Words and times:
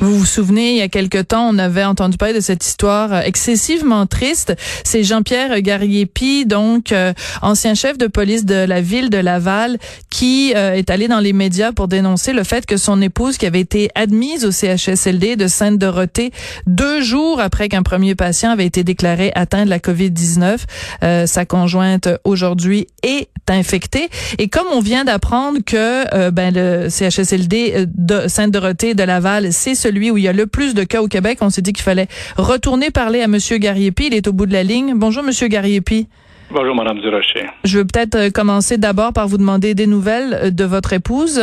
Vous 0.00 0.18
vous 0.18 0.26
souvenez, 0.26 0.72
il 0.72 0.76
y 0.76 0.82
a 0.82 0.88
quelque 0.88 1.22
temps, 1.22 1.48
on 1.48 1.58
avait 1.58 1.84
entendu 1.84 2.16
parler 2.16 2.34
de 2.34 2.40
cette 2.40 2.66
histoire 2.66 3.20
excessivement 3.20 4.06
triste. 4.06 4.54
C'est 4.82 5.04
Jean-Pierre 5.04 5.60
Gariepi, 5.62 6.46
donc 6.46 6.92
euh, 6.92 7.12
ancien 7.42 7.74
chef 7.74 7.96
de 7.96 8.06
police 8.06 8.44
de 8.44 8.66
la 8.66 8.80
ville 8.80 9.08
de 9.08 9.18
Laval, 9.18 9.78
qui 10.10 10.52
euh, 10.56 10.74
est 10.74 10.90
allé 10.90 11.06
dans 11.08 11.20
les 11.20 11.32
médias 11.32 11.72
pour 11.72 11.88
dénoncer 11.88 12.32
le 12.32 12.42
fait 12.42 12.66
que 12.66 12.76
son 12.76 13.00
épouse, 13.00 13.38
qui 13.38 13.46
avait 13.46 13.60
été 13.60 13.90
admise 13.94 14.44
au 14.44 14.50
CHSLD 14.50 15.36
de 15.36 15.46
Sainte-Dorothée 15.46 16.32
deux 16.66 17.00
jours 17.00 17.40
après 17.40 17.68
qu'un 17.68 17.82
premier 17.82 18.14
patient 18.14 18.50
avait 18.50 18.66
été 18.66 18.84
déclaré 18.84 19.32
atteint 19.34 19.64
de 19.64 19.70
la 19.70 19.78
COVID-19, 19.78 20.58
euh, 21.02 21.26
sa 21.26 21.46
conjointe 21.46 22.08
aujourd'hui 22.24 22.88
est 23.02 23.28
infectée. 23.48 24.08
Et 24.38 24.48
comme 24.48 24.66
on 24.72 24.80
vient 24.80 25.04
d'apprendre 25.04 25.58
que 25.64 26.30
ben, 26.30 26.52
le 26.54 26.88
CHSLD 26.88 27.86
de 27.86 28.26
Sainte-Dorothée 28.26 28.94
de 28.94 29.02
Laval, 29.02 29.52
c'est 29.52 29.74
celui 29.74 29.93
lui 29.94 30.10
où 30.10 30.18
il 30.18 30.24
y 30.24 30.28
a 30.28 30.32
le 30.32 30.46
plus 30.46 30.74
de 30.74 30.84
cas 30.84 31.00
au 31.00 31.08
Québec. 31.08 31.38
On 31.40 31.48
s'est 31.48 31.62
dit 31.62 31.72
qu'il 31.72 31.84
fallait 31.84 32.08
retourner 32.36 32.90
parler 32.90 33.22
à 33.22 33.28
Monsieur 33.28 33.56
Gariepi. 33.58 34.08
Il 34.08 34.14
est 34.14 34.28
au 34.28 34.32
bout 34.32 34.46
de 34.46 34.52
la 34.52 34.62
ligne. 34.62 34.94
Bonjour, 34.96 35.22
Monsieur 35.22 35.48
Gariepi. 35.48 36.08
Bonjour, 36.50 36.74
Madame 36.74 37.00
Durocher. 37.00 37.46
Je 37.64 37.78
veux 37.78 37.84
peut-être 37.84 38.16
euh, 38.16 38.30
commencer 38.30 38.76
d'abord 38.76 39.12
par 39.12 39.26
vous 39.26 39.38
demander 39.38 39.74
des 39.74 39.86
nouvelles 39.86 40.34
euh, 40.34 40.50
de 40.50 40.64
votre 40.64 40.92
épouse. 40.92 41.42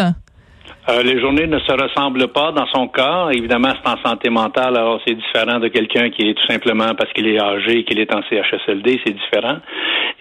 Euh, 0.89 1.03
les 1.03 1.19
journées 1.19 1.47
ne 1.47 1.59
se 1.59 1.71
ressemblent 1.71 2.27
pas 2.29 2.51
dans 2.51 2.65
son 2.67 2.87
cas. 2.87 3.29
Évidemment, 3.31 3.73
c'est 3.75 3.89
en 3.89 3.97
santé 4.03 4.29
mentale, 4.29 4.75
alors 4.77 4.99
c'est 5.05 5.13
différent 5.13 5.59
de 5.59 5.67
quelqu'un 5.67 6.09
qui 6.09 6.27
est 6.27 6.33
tout 6.33 6.45
simplement 6.47 6.95
parce 6.97 7.11
qu'il 7.13 7.27
est 7.27 7.39
âgé 7.39 7.79
et 7.79 7.83
qu'il 7.83 7.99
est 7.99 8.13
en 8.13 8.21
CHSLD, 8.23 8.99
c'est 9.05 9.13
différent. 9.13 9.57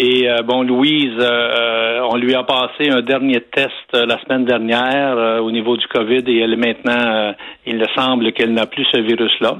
Et 0.02 0.30
euh, 0.30 0.38
bon, 0.42 0.62
Louise, 0.62 1.18
euh, 1.18 2.00
on 2.10 2.16
lui 2.16 2.34
a 2.34 2.42
passé 2.42 2.88
un 2.88 3.02
dernier 3.02 3.42
test 3.42 3.92
la 3.92 4.18
semaine 4.22 4.46
dernière 4.46 5.42
au 5.42 5.50
niveau 5.50 5.76
du 5.76 5.86
COVID 5.88 6.24
et 6.26 6.38
elle 6.38 6.56
maintenant, 6.56 7.34
il 7.66 7.76
me 7.76 7.86
semble 7.94 8.32
qu'elle 8.32 8.54
n'a 8.54 8.64
plus 8.64 8.86
ce 8.90 8.98
virus-là. 8.98 9.58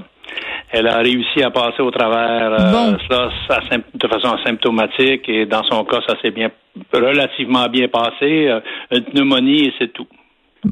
Elle 0.70 0.86
a 0.86 0.96
réussi 1.00 1.42
à 1.42 1.50
passer 1.50 1.82
au 1.82 1.90
travers 1.90 2.56
ça, 3.10 3.28
de 3.92 4.08
façon 4.08 4.34
asymptomatique 4.34 5.28
et 5.28 5.44
dans 5.44 5.64
son 5.64 5.84
cas, 5.84 6.00
ça 6.08 6.14
s'est 6.22 6.30
bien 6.30 6.50
relativement 6.90 7.66
bien 7.68 7.88
passé. 7.88 8.50
une 8.90 9.04
pneumonie 9.04 9.66
et 9.66 9.74
c'est 9.78 9.92
tout. 9.92 10.06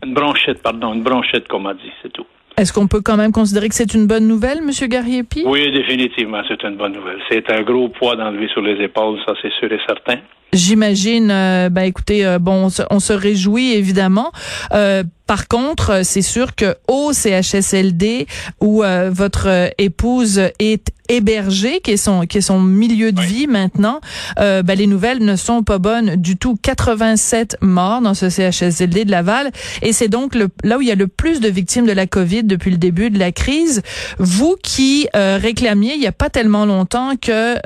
Une 0.03 0.15
bronchite, 0.15 0.63
pardon, 0.63 0.95
une 0.95 1.03
bronchite, 1.03 1.47
comme 1.47 1.67
on 1.67 1.75
dit, 1.75 1.93
c'est 2.03 2.13
tout. 2.13 2.27
Est-ce 2.59 2.73
qu'on 2.73 2.89
peut 2.89 3.01
quand 3.01 3.17
même 3.17 3.31
considérer 3.31 3.69
que 3.69 3.75
c'est 3.77 3.95
une 3.95 4.09
bonne 4.09 4.27
nouvelle, 4.27 4.59
M. 4.59 4.89
Gariepi? 4.89 5.45
Oui, 5.47 5.71
définitivement, 5.71 6.43
c'est 6.49 6.61
une 6.65 6.77
bonne 6.77 6.93
nouvelle. 6.93 7.19
C'est 7.31 7.49
un 7.53 7.63
gros 7.63 7.89
poids 7.89 8.17
d'enlever 8.17 8.49
sur 8.49 8.63
les 8.63 8.83
épaules, 8.83 9.21
ça 9.25 9.35
c'est 9.41 9.53
sûr 9.61 9.73
et 9.73 9.79
certain. 9.87 10.17
J'imagine, 10.53 11.31
euh, 11.31 11.69
ben 11.69 11.83
écoutez, 11.83 12.27
euh, 12.27 12.39
bon, 12.39 12.69
on 12.91 13.01
se, 13.01 13.13
réjouit 13.13 13.75
évidemment. 13.75 14.33
Euh, 14.73 15.05
par 15.27 15.47
contre, 15.47 16.05
c'est 16.05 16.23
sûr 16.23 16.57
que 16.57 16.75
au 16.89 17.13
CHSLD 17.13 18.27
où 18.61 18.83
votre 19.11 19.71
épouse 19.77 20.41
est 20.59 20.91
hébergée, 21.09 21.81
qui 21.81 21.93
est 21.93 21.97
son 21.97 22.27
qui 22.27 22.39
est 22.39 22.43
son 22.43 22.61
milieu 22.61 23.13
de 23.13 23.21
vie 23.21 23.47
maintenant, 23.47 24.01
ben, 24.37 24.65
les 24.67 24.87
nouvelles 24.87 25.25
ne 25.25 25.37
sont 25.37 25.63
pas 25.63 25.79
bonnes 25.79 26.17
du 26.17 26.37
tout. 26.37 26.57
87 26.61 27.59
morts 27.61 28.01
dans 28.01 28.15
ce 28.15 28.29
CHSLD 28.29 29.05
de 29.05 29.11
Laval, 29.11 29.51
et 29.83 29.93
c'est 29.93 30.09
donc 30.09 30.35
le, 30.35 30.49
là 30.65 30.79
où 30.79 30.81
il 30.81 30.89
y 30.89 30.93
a 30.93 30.95
le 30.95 31.09
plus 31.09 31.41
de 31.41 31.49
victimes 31.49 31.87
de 31.87 31.93
la 31.93 32.07
COVID 32.07 32.45
depuis 32.45 32.71
le 32.71 32.77
début 32.77 33.11
de 33.11 33.19
la 33.19 33.33
crise. 33.33 33.83
Vous 34.19 34.57
qui 34.63 35.09
réclamiez 35.15 35.95
il 35.95 36.03
y 36.03 36.07
a 36.07 36.13
pas 36.13 36.31
tellement 36.31 36.67
longtemps 36.67 37.15
que 37.21 37.57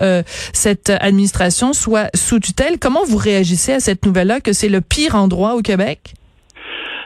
cette 0.52 0.90
administration 0.90 1.72
soit 1.72 2.08
sous 2.14 2.40
tutelle 2.40 2.78
Comment 2.78 3.04
vous 3.04 3.16
réagissez 3.16 3.72
à 3.72 3.80
cette 3.80 4.04
nouvelle-là 4.04 4.40
que 4.40 4.52
c'est 4.52 4.68
le 4.68 4.80
pire 4.80 5.14
endroit 5.14 5.54
au 5.54 5.62
Québec? 5.62 6.14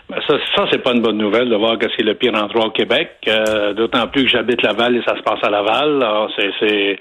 Ben, 0.08 0.20
ça, 0.28 0.36
ça 0.54 0.66
c'est 0.70 0.84
pas 0.84 0.92
une 0.92 1.02
bonne 1.02 1.18
nouvelle 1.18 1.48
de 1.48 1.56
voir 1.56 1.78
que 1.78 1.86
c'est 1.96 2.04
le 2.04 2.14
pire 2.14 2.32
endroit 2.36 2.66
au 2.66 2.70
Québec. 2.70 3.16
Euh, 3.26 3.72
d'autant 3.72 4.06
plus 4.06 4.22
que 4.22 4.30
j'habite 4.30 4.62
Laval 4.62 4.94
et 4.96 5.02
ça 5.02 5.16
se 5.16 5.22
passe 5.22 5.40
à 5.42 5.50
Laval. 5.50 6.04
c'est, 6.60 6.98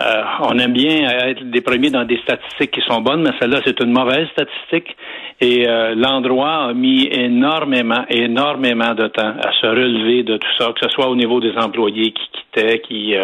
euh, 0.00 0.22
on 0.40 0.58
aime 0.58 0.74
bien 0.74 1.08
être 1.28 1.42
des 1.50 1.62
premiers 1.62 1.88
dans 1.88 2.04
des 2.04 2.18
statistiques 2.18 2.72
qui 2.72 2.82
sont 2.82 3.00
bonnes, 3.00 3.22
mais 3.22 3.30
celle-là, 3.40 3.60
c'est 3.64 3.80
une 3.80 3.92
mauvaise 3.92 4.28
statistique. 4.32 4.94
Et 5.40 5.66
euh, 5.66 5.94
l'endroit 5.94 6.66
a 6.66 6.72
mis 6.74 7.08
énormément, 7.10 8.04
énormément 8.10 8.92
de 8.94 9.08
temps 9.08 9.34
à 9.42 9.50
se 9.58 9.66
relever 9.66 10.22
de 10.22 10.36
tout 10.36 10.50
ça, 10.58 10.66
que 10.74 10.80
ce 10.82 10.90
soit 10.90 11.08
au 11.08 11.16
niveau 11.16 11.40
des 11.40 11.56
employés 11.56 12.12
qui 12.12 12.28
quittaient, 12.32 12.80
qui 12.80 13.14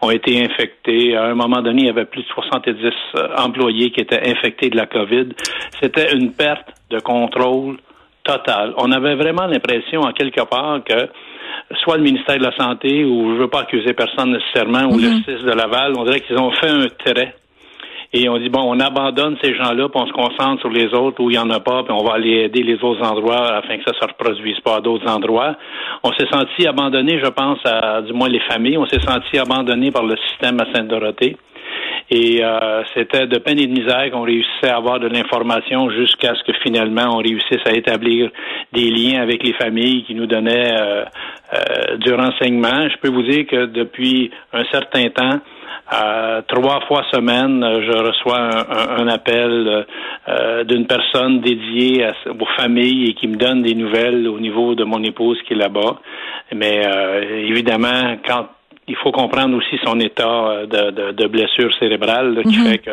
ont 0.00 0.10
été 0.10 0.44
infectés. 0.44 1.16
À 1.16 1.26
un 1.26 1.34
moment 1.34 1.62
donné, 1.62 1.82
il 1.82 1.86
y 1.86 1.90
avait 1.90 2.04
plus 2.04 2.22
de 2.22 2.28
70 2.34 2.74
employés 3.38 3.92
qui 3.92 4.00
étaient 4.00 4.28
infectés 4.28 4.70
de 4.70 4.76
la 4.76 4.86
COVID. 4.86 5.28
C'était 5.80 6.12
une 6.14 6.32
perte 6.32 6.66
de 6.90 6.98
contrôle 6.98 7.76
total. 8.24 8.74
On 8.76 8.90
avait 8.92 9.14
vraiment 9.14 9.46
l'impression, 9.46 10.00
en 10.00 10.12
quelque 10.12 10.42
part, 10.42 10.82
que 10.84 11.08
soit 11.82 11.96
le 11.96 12.02
ministère 12.02 12.38
de 12.38 12.44
la 12.44 12.56
Santé, 12.56 13.04
ou 13.04 13.30
je 13.30 13.34
ne 13.34 13.38
veux 13.38 13.48
pas 13.48 13.60
accuser 13.60 13.92
personne 13.92 14.32
nécessairement, 14.32 14.92
ou 14.92 14.98
le 14.98 15.08
mhm. 15.08 15.22
CIS 15.24 15.44
de 15.44 15.52
Laval, 15.52 15.94
on 15.96 16.04
dirait 16.04 16.20
qu'ils 16.20 16.38
ont 16.38 16.50
fait 16.52 16.68
un 16.68 16.86
trait. 16.88 17.34
Et 18.14 18.28
on 18.28 18.36
dit, 18.36 18.50
bon, 18.50 18.60
on 18.66 18.78
abandonne 18.78 19.38
ces 19.42 19.54
gens-là, 19.54 19.88
puis 19.88 20.02
on 20.02 20.06
se 20.06 20.12
concentre 20.12 20.60
sur 20.60 20.68
les 20.68 20.92
autres 20.92 21.22
où 21.22 21.30
il 21.30 21.32
n'y 21.32 21.38
en 21.38 21.48
a 21.48 21.60
pas, 21.60 21.82
puis 21.82 21.94
on 21.98 22.04
va 22.04 22.14
aller 22.14 22.42
aider 22.44 22.62
les 22.62 22.74
autres 22.84 23.02
endroits 23.02 23.56
afin 23.56 23.78
que 23.78 23.84
ça 23.84 23.92
ne 23.92 24.00
se 24.00 24.06
reproduise 24.06 24.60
pas 24.60 24.76
à 24.76 24.80
d'autres 24.82 25.10
endroits. 25.10 25.56
On 26.02 26.12
s'est 26.12 26.28
senti 26.30 26.66
abandonné, 26.66 27.18
je 27.24 27.30
pense, 27.30 27.58
à 27.64 28.02
du 28.02 28.12
moins 28.12 28.28
les 28.28 28.40
familles. 28.40 28.76
On 28.76 28.86
s'est 28.86 29.00
senti 29.00 29.38
abandonné 29.38 29.90
par 29.90 30.04
le 30.04 30.16
système 30.28 30.60
à 30.60 30.66
Sainte-Dorothée. 30.74 31.38
Et 32.14 32.44
euh, 32.44 32.82
c'était 32.94 33.26
de 33.26 33.38
peine 33.38 33.58
et 33.58 33.66
de 33.66 33.72
misère 33.72 34.10
qu'on 34.10 34.20
réussissait 34.20 34.68
à 34.68 34.76
avoir 34.76 35.00
de 35.00 35.08
l'information 35.08 35.88
jusqu'à 35.88 36.34
ce 36.34 36.42
que 36.44 36.52
finalement 36.62 37.16
on 37.16 37.22
réussisse 37.22 37.62
à 37.64 37.72
établir 37.72 38.30
des 38.74 38.90
liens 38.90 39.22
avec 39.22 39.42
les 39.42 39.54
familles 39.54 40.04
qui 40.04 40.14
nous 40.14 40.26
donnaient 40.26 40.74
euh, 40.78 41.04
euh, 41.54 41.96
du 41.96 42.12
renseignement. 42.12 42.86
Je 42.90 42.98
peux 42.98 43.08
vous 43.08 43.22
dire 43.22 43.46
que 43.46 43.64
depuis 43.64 44.30
un 44.52 44.64
certain 44.70 45.08
temps, 45.08 45.40
trois 46.48 46.80
fois 46.86 47.02
semaine, 47.10 47.64
je 47.82 47.92
reçois 47.92 48.38
un, 48.98 49.08
appel 49.08 49.86
d'une 50.66 50.86
personne 50.86 51.40
dédiée 51.40 52.04
à, 52.04 52.12
aux 52.28 52.46
familles 52.56 53.10
et 53.10 53.14
qui 53.14 53.26
me 53.26 53.36
donne 53.36 53.62
des 53.62 53.74
nouvelles 53.74 54.28
au 54.28 54.38
niveau 54.38 54.74
de 54.74 54.84
mon 54.84 55.02
épouse 55.02 55.38
qui 55.46 55.52
est 55.52 55.56
là-bas. 55.56 56.00
Mais 56.54 56.82
évidemment, 57.46 58.16
quand 58.26 58.46
il 58.88 58.96
faut 58.96 59.12
comprendre 59.12 59.56
aussi 59.56 59.78
son 59.84 59.98
état 60.00 60.48
euh, 60.48 60.66
de, 60.66 61.12
de, 61.12 61.26
blessure 61.26 61.72
cérébrale 61.78 62.42
qui 62.42 62.58
mhm. 62.58 62.66
fait 62.66 62.78
que 62.78 62.90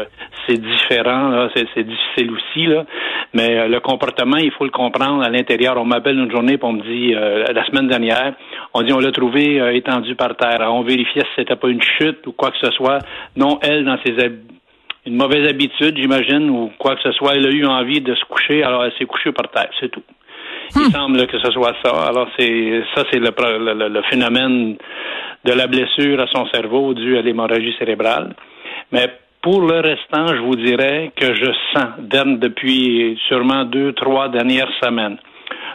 c'est 0.47 0.61
différent, 0.61 1.50
c'est, 1.55 1.83
difficile 1.83 2.31
aussi. 2.31 2.67
Là. 2.67 2.85
Mais 3.33 3.57
euh, 3.57 3.67
le 3.67 3.79
comportement, 3.79 4.38
il 4.38 4.51
faut 4.51 4.66
le 4.66 4.72
comprendre 4.72 5.23
à 5.23 5.29
l'intérieur. 5.29 5.77
On 5.77 5.85
m'appelle 5.85 6.17
une 6.19 6.31
journée 6.31 6.57
pour 6.57 6.69
on 6.69 6.73
me 6.73 6.83
dit 6.83 7.16
euh, 7.16 7.45
la 7.51 7.66
semaine 7.66 7.88
dernière, 7.88 8.33
on 8.73 8.83
dit 8.83 8.94
on 8.94 9.00
l'a 9.00 9.11
trouvé 9.11 9.75
étendu 9.75 10.16
par 10.16 10.35
terre. 10.35 10.59
on 10.72 10.83
vérifiait 10.83 11.23
si 11.23 11.29
c'était 11.38 11.55
pas 11.55 11.69
une 11.69 11.81
chute 11.81 12.27
ou 12.27 12.33
quoi 12.33 12.51
que 12.51 12.57
ce 12.61 12.71
soit. 12.71 13.00
Non, 13.35 13.59
elle, 13.63 13.85
dans 13.85 13.97
ses 14.06 14.13
une 15.06 15.16
mauvaise 15.16 15.47
habitude, 15.47 15.97
j'imagine, 15.97 16.50
ou 16.50 16.71
quoi 16.77 16.95
que 16.95 17.01
ce 17.01 17.11
soit, 17.13 17.35
elle 17.35 17.47
a 17.47 17.50
eu 17.50 17.66
envie 17.66 18.01
de 18.01 18.13
se 18.13 18.25
coucher, 18.25 18.63
alors 18.63 18.83
elle 18.83 18.94
s'est 19.00 19.06
couchée 19.06 19.31
par 19.31 19.50
terre, 19.50 19.69
c'est 19.79 19.89
tout. 19.89 20.03
Il 20.75 20.81
hmm. 20.81 20.91
semble 20.91 21.28
que 21.28 21.40
ce 21.40 21.52
soit 21.52 21.75
ça. 21.84 21.91
Alors 22.07 22.28
c'est 22.38 22.84
ça, 22.96 23.03
c'est 23.12 23.19
le, 23.19 23.90
le, 23.90 24.02
phénomène 24.03 24.78
de 25.46 25.53
la 25.53 25.68
blessure 25.68 26.19
à 26.19 26.28
son 26.28 26.47
cerveau 26.47 26.94
due 26.94 27.18
à 27.18 27.22
l'hémorragie 27.22 27.75
cérébrale. 27.80 28.35
Mais 28.91 29.07
pour 29.41 29.62
le 29.62 29.80
restant, 29.80 30.28
je 30.28 30.41
vous 30.41 30.56
dirais 30.56 31.12
que 31.16 31.34
je 31.34 31.52
sens 31.74 31.90
depuis 32.40 33.19
sûrement 33.28 33.63
deux, 33.66 33.94
trois 33.94 34.30
dernières 34.30 34.72
semaines 34.84 35.18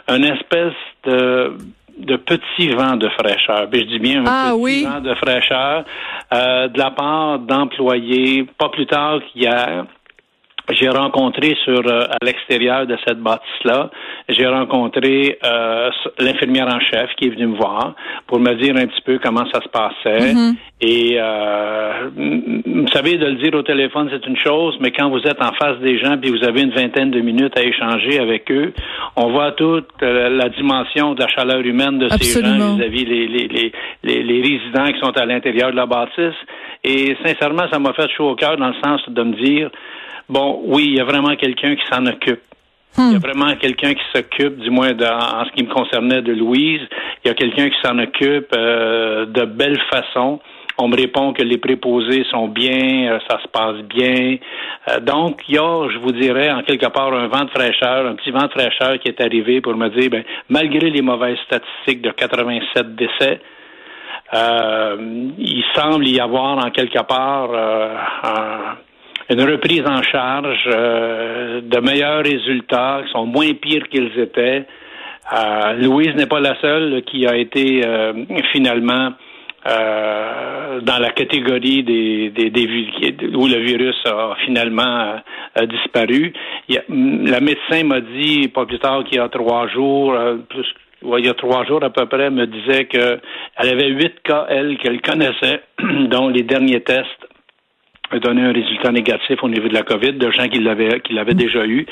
une 0.07 0.25
espèce 0.25 0.73
de 1.05 1.57
de 1.97 2.17
petit 2.17 2.67
vent 2.69 2.97
de 2.97 3.07
fraîcheur. 3.09 3.69
Puis 3.69 3.81
je 3.81 3.85
dis 3.85 3.99
bien 3.99 4.25
un 4.25 4.27
ah 4.27 4.51
petit 4.53 4.83
vent 4.83 4.99
de 4.99 5.15
fraîcheur 5.15 5.85
euh, 6.33 6.67
de 6.67 6.77
la 6.77 6.91
part 6.91 7.39
d'employés, 7.39 8.45
pas 8.57 8.69
plus 8.69 8.85
tard 8.85 9.19
qu'hier, 9.31 9.85
j'ai 10.71 10.89
rencontré 10.89 11.55
sur 11.63 11.81
euh, 11.85 12.07
à 12.09 12.17
l'extérieur 12.23 12.87
de 12.87 12.97
cette 13.05 13.19
bâtisse-là, 13.19 13.89
j'ai 14.29 14.47
rencontré 14.47 15.37
euh, 15.43 15.89
l'infirmière 16.19 16.67
en 16.67 16.79
chef 16.79 17.09
qui 17.17 17.27
est 17.27 17.29
venue 17.29 17.47
me 17.47 17.57
voir 17.57 17.93
pour 18.27 18.39
me 18.39 18.53
dire 18.55 18.75
un 18.75 18.87
petit 18.87 19.01
peu 19.01 19.19
comment 19.23 19.45
ça 19.53 19.61
se 19.61 19.69
passait. 19.69 20.33
Mm-hmm. 20.33 20.55
Et 20.81 21.17
euh, 21.19 22.09
vous 22.65 22.87
savez, 22.91 23.17
de 23.17 23.25
le 23.25 23.35
dire 23.35 23.53
au 23.53 23.61
téléphone, 23.61 24.09
c'est 24.11 24.25
une 24.27 24.37
chose, 24.37 24.75
mais 24.81 24.91
quand 24.91 25.09
vous 25.09 25.19
êtes 25.19 25.41
en 25.41 25.53
face 25.53 25.77
des 25.79 25.97
gens 25.99 26.17
puis 26.17 26.31
vous 26.31 26.43
avez 26.43 26.61
une 26.61 26.71
vingtaine 26.71 27.11
de 27.11 27.21
minutes 27.21 27.57
à 27.57 27.63
échanger 27.63 28.19
avec 28.19 28.51
eux, 28.51 28.73
on 29.15 29.31
voit 29.31 29.51
toute 29.53 29.87
la 30.01 30.49
dimension 30.49 31.13
de 31.13 31.21
la 31.21 31.27
chaleur 31.27 31.59
humaine 31.61 31.99
de 31.99 32.09
ces 32.09 32.41
gens 32.41 32.75
vis-à-vis 32.75 33.05
les, 33.05 33.27
les, 33.27 33.47
les, 33.47 33.71
les, 34.03 34.23
les 34.23 34.41
résidents 34.41 34.91
qui 34.91 34.99
sont 34.99 35.17
à 35.17 35.25
l'intérieur 35.25 35.71
de 35.71 35.75
la 35.75 35.85
bâtisse. 35.85 36.35
Et 36.83 37.15
sincèrement, 37.25 37.63
ça 37.71 37.79
m'a 37.79 37.93
fait 37.93 38.09
chaud 38.15 38.29
au 38.29 38.35
cœur 38.35 38.57
dans 38.57 38.67
le 38.67 38.75
sens 38.83 39.01
de 39.07 39.23
me 39.23 39.33
dire 39.41 39.69
Bon, 40.27 40.54
oui, 40.63 40.85
il 40.87 40.95
y 40.95 40.99
a 40.99 41.03
vraiment 41.03 41.35
quelqu'un 41.35 41.75
qui 41.75 41.83
s'en 41.91 42.05
occupe. 42.05 42.41
Il 42.97 43.11
y 43.11 43.15
a 43.15 43.17
hmm. 43.17 43.21
vraiment 43.21 43.55
quelqu'un 43.55 43.93
qui 43.93 44.03
s'occupe, 44.13 44.57
du 44.59 44.69
moins 44.69 44.91
en 44.91 45.45
ce 45.45 45.51
qui 45.51 45.63
me 45.63 45.73
concernait 45.73 46.21
de 46.21 46.31
Louise. 46.31 46.81
Il 47.23 47.27
y 47.27 47.31
a 47.31 47.33
quelqu'un 47.33 47.69
qui 47.69 47.75
s'en 47.83 47.99
occupe 47.99 48.53
euh, 48.55 49.25
de 49.25 49.43
belle 49.43 49.79
façon. 49.91 50.39
On 50.77 50.87
me 50.87 50.95
répond 50.95 51.33
que 51.33 51.41
les 51.41 51.57
préposés 51.57 52.25
sont 52.31 52.47
bien, 52.47 53.19
ça 53.29 53.39
se 53.41 53.47
passe 53.47 53.77
bien. 53.83 54.37
donc, 55.01 55.41
il 55.47 55.55
y 55.55 55.57
a, 55.57 55.87
je 55.89 55.97
vous 55.99 56.11
dirais, 56.11 56.51
en 56.51 56.63
quelque 56.63 56.87
part, 56.87 57.13
un 57.13 57.27
vent 57.27 57.45
de 57.45 57.49
fraîcheur, 57.49 58.05
un 58.07 58.15
petit 58.15 58.31
vent 58.31 58.45
de 58.47 58.51
fraîcheur 58.51 58.99
qui 58.99 59.07
est 59.07 59.21
arrivé 59.21 59.61
pour 59.61 59.75
me 59.75 59.87
dire, 59.89 60.09
ben, 60.09 60.23
malgré 60.49 60.89
les 60.89 61.01
mauvaises 61.01 61.37
statistiques 61.45 62.01
de 62.01 62.11
87 62.11 62.95
décès, 62.95 63.39
euh, 64.33 64.97
il 65.37 65.63
semble 65.75 66.07
y 66.07 66.19
avoir 66.19 66.57
en 66.57 66.71
quelque 66.71 67.01
part 67.03 67.49
euh, 67.53 67.95
une 69.29 69.41
reprise 69.41 69.83
en 69.85 70.01
charge, 70.03 70.67
euh, 70.67 71.61
de 71.61 71.79
meilleurs 71.79 72.23
résultats 72.23 73.01
qui 73.05 73.11
sont 73.11 73.25
moins 73.25 73.53
pires 73.53 73.87
qu'ils 73.89 74.17
étaient. 74.19 74.65
Louise 75.79 76.13
n'est 76.15 76.27
pas 76.27 76.39
la 76.39 76.59
seule 76.61 77.01
qui 77.03 77.25
a 77.25 77.35
été 77.35 77.81
finalement 78.51 79.13
dans 79.65 81.01
la 81.01 81.09
catégorie 81.15 81.81
des, 81.81 82.29
des, 82.29 82.51
des, 82.51 82.67
où 83.35 83.47
le 83.47 83.57
virus 83.57 83.95
a 84.05 84.35
finalement 84.45 85.15
disparu. 85.67 86.31
la 86.69 87.39
médecin 87.39 87.85
m'a 87.85 88.01
dit 88.01 88.49
pas 88.49 88.67
plus 88.67 88.77
tard 88.77 89.03
qu'il 89.05 89.17
y 89.17 89.19
a 89.19 89.27
trois 89.29 89.67
jours, 89.69 90.15
plus 90.47 90.67
il 91.17 91.25
y 91.25 91.29
a 91.29 91.33
trois 91.33 91.65
jours 91.65 91.83
à 91.83 91.89
peu 91.89 92.05
près, 92.05 92.29
me 92.29 92.45
disait 92.45 92.85
qu'elle 92.85 93.19
avait 93.57 93.89
huit 93.89 94.21
cas, 94.23 94.45
elle, 94.49 94.77
qu'elle 94.77 95.01
connaissait, 95.01 95.61
dont 96.09 96.29
les 96.29 96.43
derniers 96.43 96.81
tests 96.81 97.27
donné 98.19 98.43
un 98.43 98.53
résultat 98.53 98.91
négatif 98.91 99.43
au 99.43 99.49
niveau 99.49 99.67
de 99.67 99.73
la 99.73 99.83
COVID, 99.83 100.13
de 100.13 100.31
gens 100.31 100.47
qui 100.47 100.59
l'avaient 100.59 100.99
qui 101.01 101.13
l'avaient 101.13 101.33
déjà 101.33 101.65
eu. 101.65 101.85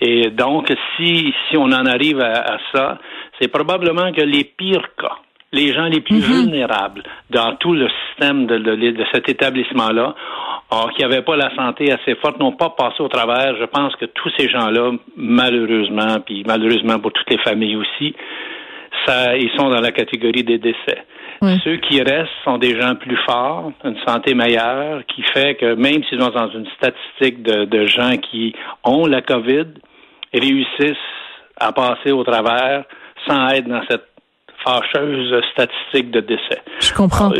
Et 0.00 0.30
donc, 0.30 0.72
si 0.96 1.34
si 1.48 1.56
on 1.56 1.64
en 1.66 1.86
arrive 1.86 2.20
à, 2.20 2.58
ça, 2.72 2.98
c'est 3.40 3.48
probablement 3.48 4.12
que 4.12 4.22
les 4.22 4.44
pires 4.44 4.88
cas, 4.96 5.16
les 5.52 5.72
gens 5.72 5.86
les 5.86 6.00
plus 6.00 6.16
mm-hmm. 6.16 6.42
vulnérables 6.42 7.02
dans 7.30 7.54
tout 7.56 7.74
le 7.74 7.88
système 7.88 8.46
de, 8.46 8.58
de, 8.58 9.04
cet 9.12 9.28
établissement-là, 9.28 10.14
qui 10.94 11.02
n'avaient 11.02 11.22
pas 11.22 11.36
la 11.36 11.54
santé 11.56 11.90
assez 11.90 12.14
forte, 12.16 12.38
n'ont 12.38 12.52
pas 12.52 12.70
passé 12.70 13.00
au 13.00 13.08
travers. 13.08 13.56
Je 13.58 13.64
pense 13.64 13.96
que 13.96 14.04
tous 14.04 14.30
ces 14.36 14.48
gens-là, 14.48 14.92
malheureusement, 15.16 16.20
puis 16.24 16.44
malheureusement 16.46 16.98
pour 16.98 17.12
toutes 17.12 17.30
les 17.30 17.38
familles 17.38 17.76
aussi, 17.76 18.14
ils 19.08 19.50
sont 19.56 19.68
dans 19.68 19.80
la 19.80 19.92
catégorie 19.92 20.44
des 20.44 20.58
décès. 20.58 21.04
Ceux 21.62 21.76
qui 21.76 22.02
restent 22.02 22.28
sont 22.44 22.58
des 22.58 22.80
gens 22.80 22.96
plus 22.96 23.16
forts, 23.28 23.70
une 23.84 23.96
santé 24.06 24.34
meilleure, 24.34 25.02
qui 25.06 25.22
fait 25.22 25.54
que 25.54 25.74
même 25.74 26.02
s'ils 26.08 26.20
sont 26.20 26.30
dans 26.30 26.50
une 26.50 26.66
statistique 26.76 27.42
de, 27.42 27.86
gens 27.86 28.16
qui 28.16 28.54
ont 28.84 29.06
la 29.06 29.22
COVID, 29.22 29.66
réussissent 30.34 30.96
à 31.60 31.72
passer 31.72 32.10
au 32.10 32.24
travers 32.24 32.84
sans 33.26 33.48
être 33.50 33.68
dans 33.68 33.82
cette 33.88 34.06
fâcheuse 34.64 35.42
statistique 35.52 36.10
de 36.10 36.20
décès. 36.20 36.62
Je 36.80 36.92
comprends. 36.92 37.30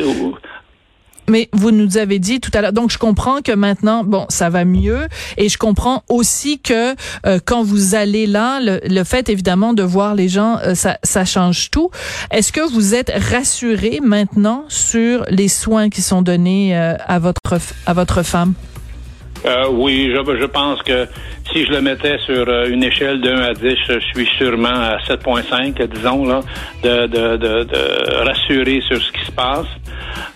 Mais 1.28 1.48
vous 1.52 1.70
nous 1.70 1.98
avez 1.98 2.18
dit 2.18 2.40
tout 2.40 2.50
à 2.54 2.60
l'heure, 2.60 2.72
donc 2.72 2.90
je 2.90 2.98
comprends 2.98 3.42
que 3.42 3.52
maintenant, 3.52 4.04
bon, 4.04 4.26
ça 4.28 4.50
va 4.50 4.64
mieux, 4.64 5.06
et 5.36 5.48
je 5.48 5.58
comprends 5.58 6.02
aussi 6.08 6.58
que 6.58 6.94
euh, 7.26 7.38
quand 7.44 7.62
vous 7.62 7.94
allez 7.94 8.26
là, 8.26 8.60
le, 8.60 9.04
fait 9.04 9.28
évidemment 9.28 9.74
de 9.74 9.82
voir 9.82 10.14
les 10.14 10.28
gens, 10.28 10.58
euh, 10.58 10.74
ça, 10.74 10.98
ça 11.02 11.24
change 11.24 11.70
tout. 11.70 11.90
Est-ce 12.30 12.52
que 12.52 12.60
vous 12.72 12.94
êtes 12.94 13.12
rassuré 13.30 14.00
maintenant 14.02 14.64
sur 14.68 15.24
les 15.30 15.48
soins 15.48 15.90
qui 15.90 16.02
sont 16.02 16.22
donnés 16.22 16.76
euh, 16.76 16.94
à 17.06 17.18
votre 17.18 17.58
à 17.86 17.94
votre 17.94 18.22
femme? 18.22 18.54
Oui, 19.70 20.12
je, 20.14 20.36
je, 20.40 20.46
pense 20.46 20.82
que 20.82 21.06
si 21.52 21.64
je 21.64 21.70
le 21.70 21.80
mettais 21.80 22.18
sur 22.18 22.48
une 22.66 22.82
échelle 22.82 23.20
de 23.20 23.30
1 23.30 23.42
à 23.42 23.54
10, 23.54 23.76
je 23.88 24.00
suis 24.00 24.26
sûrement 24.36 24.68
à 24.68 24.98
7.5, 24.98 25.86
disons, 25.88 26.26
là, 26.26 26.40
de, 26.82 27.06
de, 27.06 27.36
de, 27.36 27.64
de 27.64 28.24
rassurer 28.26 28.80
sur 28.80 29.00
ce 29.00 29.12
qui 29.12 29.24
se 29.24 29.32
passe. 29.32 29.66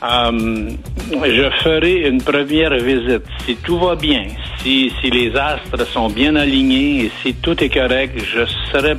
Euh, 0.03 0.71
je 1.11 1.51
ferai 1.63 2.09
une 2.09 2.23
première 2.23 2.75
visite. 2.75 3.23
Si 3.45 3.57
tout 3.57 3.79
va 3.79 3.95
bien, 3.95 4.27
si, 4.59 4.93
si 5.01 5.11
les 5.11 5.35
astres 5.37 5.87
sont 5.87 6.09
bien 6.09 6.35
alignés 6.37 7.05
et 7.05 7.11
si 7.23 7.35
tout 7.35 7.63
est 7.63 7.69
correct, 7.69 8.19
je 8.19 8.45
serai 8.73 8.97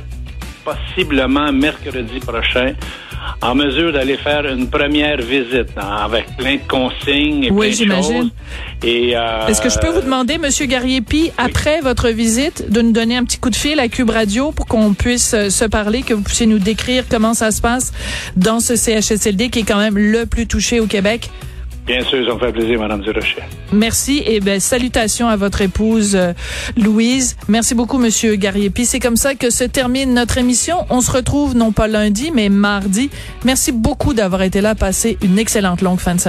possiblement 0.64 1.52
mercredi 1.52 2.20
prochain 2.20 2.72
en 3.42 3.54
mesure 3.54 3.92
d'aller 3.92 4.16
faire 4.16 4.46
une 4.46 4.68
première 4.68 5.18
visite 5.18 5.70
hein, 5.76 6.04
avec 6.04 6.36
plein 6.36 6.56
de 6.56 6.68
consignes 6.68 7.44
et 7.44 7.50
oui, 7.50 7.74
plein 7.76 7.98
de 7.98 8.02
choses. 8.02 8.30
Euh, 8.84 9.46
Est-ce 9.46 9.60
que 9.60 9.68
je 9.68 9.78
peux 9.78 9.88
vous 9.88 10.02
demander, 10.02 10.38
Monsieur 10.38 10.66
Gariepi, 10.66 11.30
après 11.38 11.80
votre 11.80 12.08
visite, 12.08 12.70
de 12.70 12.82
nous 12.82 12.92
donner 12.92 13.16
un 13.16 13.24
petit 13.24 13.38
coup 13.38 13.50
de 13.50 13.56
fil 13.56 13.80
à 13.80 13.88
Cube 13.88 14.10
Radio 14.10 14.52
pour 14.52 14.66
qu'on 14.66 14.94
puisse 14.94 15.34
euh, 15.34 15.50
se 15.50 15.64
parler, 15.64 16.02
que 16.02 16.14
vous 16.14 16.22
puissiez 16.22 16.46
nous 16.46 16.58
décrire 16.58 17.04
comment 17.08 17.34
ça 17.34 17.50
se 17.50 17.60
passe 17.60 17.92
dans 18.36 18.60
ce 18.60 18.76
CHSLD 18.76 19.50
qui 19.50 19.60
est 19.60 19.64
quand 19.64 19.78
même 19.78 19.98
le 19.98 20.26
plus 20.26 20.46
touché 20.46 20.80
au 20.80 20.86
Québec? 20.86 21.30
Bien 21.86 22.02
sûr, 22.02 22.26
ça 22.26 22.34
me 22.34 22.38
fait 22.38 22.52
plaisir, 22.52 22.80
Madame 22.80 23.02
Durocher. 23.02 23.42
Merci 23.72 24.22
et 24.26 24.40
ben 24.40 24.58
salutations 24.58 25.28
à 25.28 25.36
votre 25.36 25.60
épouse 25.60 26.16
euh, 26.16 26.32
Louise. 26.76 27.36
Merci 27.48 27.74
beaucoup, 27.74 27.98
Monsieur 27.98 28.36
Gariepi. 28.36 28.86
C'est 28.86 29.00
comme 29.00 29.16
ça 29.16 29.34
que 29.34 29.50
se 29.50 29.64
termine 29.64 30.14
notre 30.14 30.38
émission. 30.38 30.86
On 30.88 31.02
se 31.02 31.10
retrouve 31.10 31.54
non 31.54 31.72
pas 31.72 31.86
lundi, 31.86 32.30
mais 32.32 32.48
mardi. 32.48 33.10
Merci 33.44 33.72
beaucoup 33.72 34.14
d'avoir 34.14 34.42
été 34.42 34.62
là. 34.62 34.74
Passez 34.74 35.18
une 35.22 35.38
excellente 35.38 35.82
longue 35.82 36.00
fin 36.00 36.14
de 36.14 36.20
semaine. 36.20 36.22